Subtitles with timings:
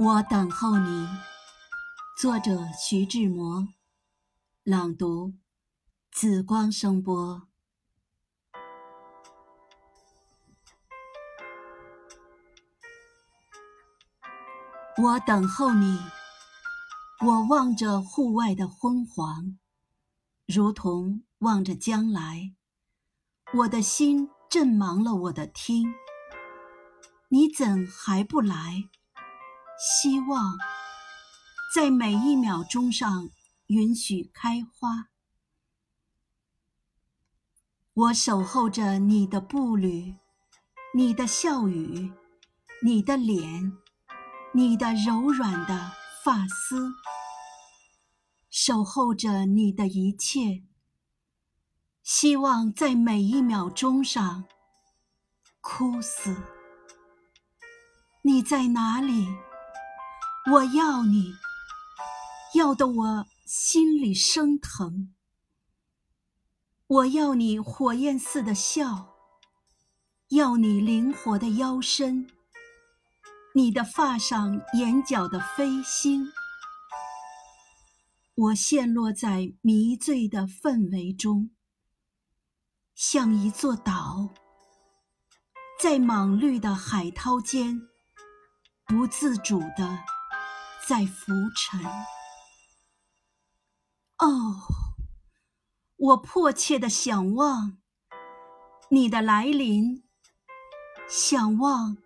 [0.00, 1.08] 我等候你。
[2.16, 3.66] 作者：徐志摩。
[4.62, 5.34] 朗读：
[6.12, 7.48] 紫光声波。
[15.02, 15.98] 我等候你。
[17.26, 19.58] 我望着户外的昏黄，
[20.46, 22.54] 如同望着将来。
[23.52, 25.92] 我的心震忙了我的听。
[27.30, 28.88] 你怎还不来？
[29.78, 30.58] 希望
[31.72, 33.30] 在每一秒钟上
[33.68, 35.08] 允许开花。
[37.94, 40.16] 我守候着你的步履，
[40.94, 42.12] 你的笑语，
[42.82, 43.72] 你的脸，
[44.52, 45.92] 你的柔软的
[46.24, 46.92] 发丝，
[48.50, 50.64] 守候着你的一切。
[52.02, 54.44] 希望在每一秒钟上
[55.60, 56.36] 枯死。
[58.22, 59.28] 你在哪里？
[60.50, 61.34] 我要你，
[62.54, 65.12] 要得我心里生疼。
[66.86, 69.14] 我要你火焰似的笑，
[70.28, 72.26] 要你灵活的腰身，
[73.54, 76.32] 你的发上眼角的飞星。
[78.34, 81.50] 我陷落在迷醉的氛围中，
[82.94, 84.32] 像一座岛，
[85.78, 87.82] 在莽绿的海涛间，
[88.86, 90.04] 不自主的。
[90.88, 91.84] 在浮沉。
[94.16, 94.56] 哦，
[95.96, 97.76] 我迫切的想望
[98.88, 100.02] 你的来临，
[101.06, 101.98] 想望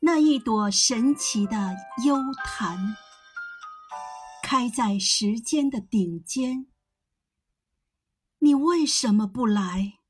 [0.00, 2.96] 那一朵神奇的幽檀，
[4.42, 6.66] 开在时间的顶尖。
[8.40, 10.00] 你为什么不来？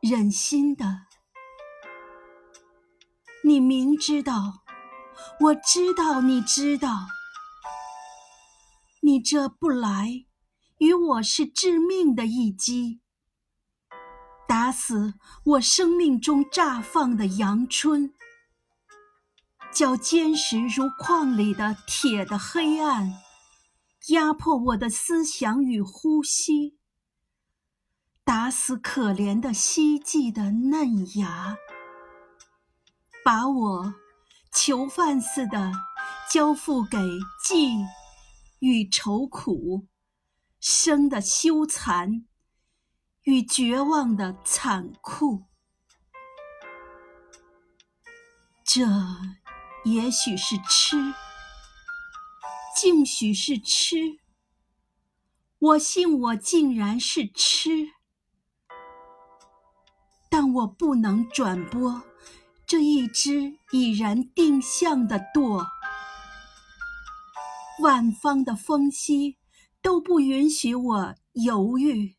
[0.00, 1.06] 忍心的，
[3.44, 4.64] 你明知道。
[5.42, 7.08] 我知道，你知道，
[9.00, 10.24] 你这不来，
[10.78, 13.00] 与我是致命的一击，
[14.46, 18.14] 打死我生命中绽放的阳春，
[19.72, 23.12] 叫坚实如矿里的铁的黑暗，
[24.10, 26.78] 压迫我的思想与呼吸，
[28.22, 31.56] 打死可怜的希冀的嫩芽，
[33.24, 33.94] 把我。
[34.54, 35.72] 囚犯似的
[36.30, 36.98] 交付给
[37.42, 37.86] 寂
[38.58, 39.86] 与愁苦，
[40.60, 42.24] 生的羞惭
[43.22, 45.44] 与绝望的残酷。
[48.62, 48.86] 这
[49.84, 51.14] 也许是痴，
[52.76, 54.18] 竟许是痴。
[55.58, 57.88] 我信我竟然是痴，
[60.28, 62.02] 但我不能转播。
[62.72, 65.66] 这一只已然定向的舵，
[67.82, 69.36] 万方的风息
[69.82, 72.16] 都不允许我犹豫。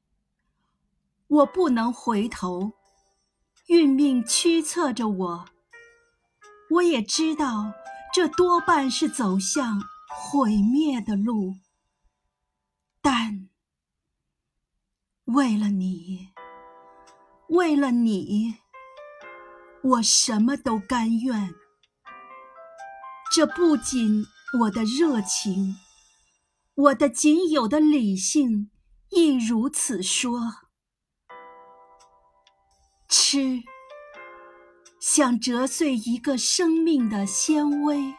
[1.26, 2.74] 我不能回头，
[3.66, 5.46] 运命驱策着我。
[6.70, 7.74] 我也知道，
[8.14, 11.56] 这多半是走向毁灭的路。
[13.02, 13.50] 但
[15.24, 16.30] 为了你，
[17.50, 18.63] 为了你。
[19.84, 21.54] 我什么都甘愿，
[23.34, 24.26] 这不仅
[24.62, 25.76] 我的热情，
[26.74, 28.72] 我的仅有的理性
[29.10, 30.40] 亦如此说。
[33.10, 33.62] 吃，
[35.02, 38.16] 想折碎一个生命的纤维，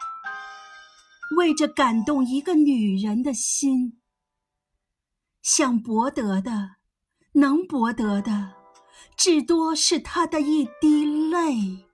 [1.35, 3.99] 为着感动一个女人的心，
[5.41, 6.75] 想博得的，
[7.33, 8.64] 能博得的。
[9.17, 11.85] 至多是他的一滴泪，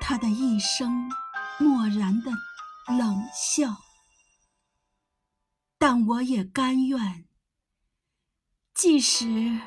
[0.00, 1.10] 他的一声
[1.58, 2.30] 漠然的
[2.88, 3.76] 冷笑。
[5.78, 7.26] 但我也甘愿，
[8.74, 9.60] 即使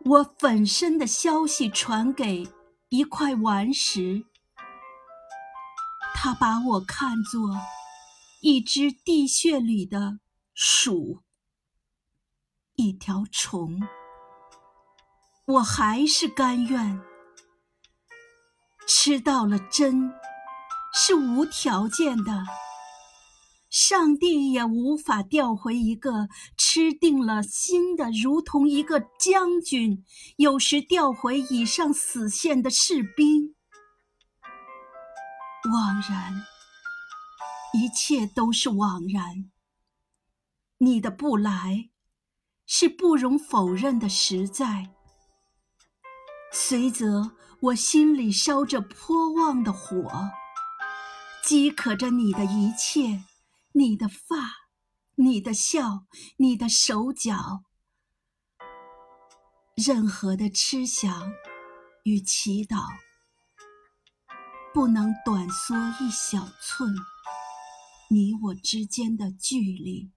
[0.00, 2.46] 我粉身的消息传给
[2.88, 4.26] 一块顽石，
[6.14, 7.58] 他把我看作
[8.42, 10.18] 一只地穴里的
[10.52, 11.22] 鼠，
[12.74, 13.80] 一条虫。
[15.46, 17.00] 我还是甘愿
[18.88, 20.12] 吃到了真，
[20.92, 22.44] 是无条件的。
[23.70, 30.04] 上帝也无法调回一个吃定了心的，如同一个将军
[30.36, 33.54] 有时调回以上死线的士兵。
[35.72, 36.44] 枉然，
[37.72, 39.50] 一切都是枉然。
[40.78, 41.90] 你的不来，
[42.66, 44.95] 是不容否认的实在。
[46.52, 50.30] 随则我心里烧着颇旺的火，
[51.44, 53.24] 饥渴着你的一切，
[53.72, 54.36] 你的发，
[55.16, 56.06] 你的笑，
[56.38, 57.62] 你的手脚。
[59.74, 61.32] 任何的痴想
[62.04, 62.96] 与祈祷，
[64.72, 66.94] 不能短缩一小寸
[68.08, 70.10] 你我之间的距离。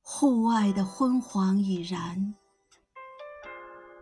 [0.00, 2.34] 户外的昏黄已然，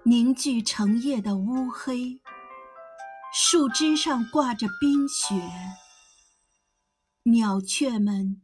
[0.04, 2.20] 凝聚成夜的乌黑。
[3.32, 5.34] 树枝上挂着冰雪，
[7.24, 8.42] 鸟雀们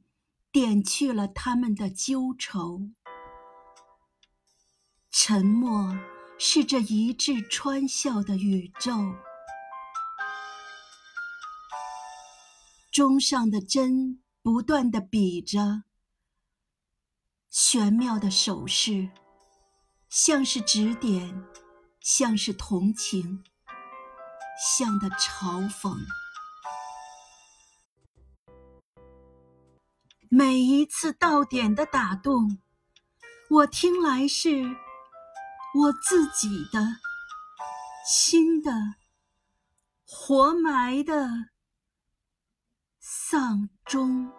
[0.52, 2.82] 点去了他们的忧愁。
[5.10, 5.98] 沉默
[6.38, 8.92] 是这一掷穿笑的宇宙。
[12.92, 15.82] 钟上的针不断的比着，
[17.50, 19.10] 玄妙的手势，
[20.18, 21.44] 像是指点，
[22.00, 23.44] 像是同情，
[24.58, 25.94] 像的嘲讽。
[30.30, 32.62] 每一次到点的打动，
[33.50, 34.62] 我听来是。
[35.74, 36.80] 我自己的
[38.06, 38.72] 新的
[40.06, 41.28] 活埋的
[42.98, 44.32] 丧钟。